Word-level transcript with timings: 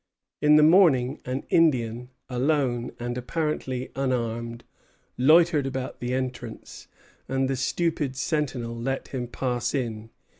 In 0.41 0.55
the 0.55 0.63
morning 0.63 1.19
an 1.25 1.43
Indian, 1.51 2.09
alone 2.27 2.91
and 2.99 3.19
apparently 3.19 3.91
unarmed, 3.95 4.63
loitered 5.15 5.67
about 5.67 5.99
the 5.99 6.11
entrance, 6.15 6.87
and 7.27 7.47
the 7.47 7.55
stupid 7.55 8.15
sentinel 8.15 8.75
let 8.75 9.09
him 9.09 9.27
pass 9.27 9.75
in. 9.75 10.09